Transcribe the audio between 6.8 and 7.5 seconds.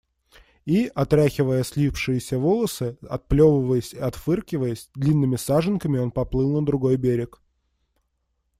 берег.